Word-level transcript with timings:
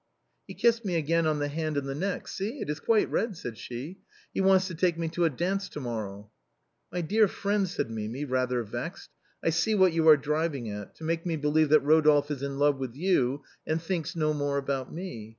"He 0.47 0.55
kissed 0.55 0.83
me 0.83 0.95
again 0.95 1.27
on 1.27 1.37
the 1.37 1.47
hand 1.47 1.77
and 1.77 1.87
the 1.87 1.93
neck; 1.93 2.27
see 2.27 2.59
it 2.59 2.71
is 2.71 2.79
quite 2.79 3.07
red," 3.11 3.37
said 3.37 3.55
she." 3.59 3.99
He 4.33 4.41
wants 4.41 4.65
to 4.67 4.73
take 4.73 4.97
me 4.97 5.07
to 5.09 5.25
a 5.25 5.29
dance 5.29 5.69
to 5.69 5.79
morrow."" 5.79 6.31
My 6.91 7.01
dear 7.01 7.27
friend," 7.27 7.67
said 7.69 7.91
Mimi, 7.91 8.25
rather 8.25 8.63
vexed," 8.63 9.11
I 9.45 9.51
see 9.51 9.75
what 9.75 9.93
you 9.93 10.07
are 10.07 10.17
driving 10.17 10.71
at, 10.71 10.95
to 10.95 11.03
make 11.03 11.23
me 11.23 11.35
believe 11.35 11.69
that 11.69 11.81
Rodolphe 11.81 12.31
is 12.33 12.41
in 12.41 12.57
love 12.57 12.79
with 12.79 12.95
you 12.95 13.43
and 13.67 13.79
thinks 13.79 14.15
no 14.15 14.33
more 14.33 14.57
about 14.57 14.91
me. 14.91 15.29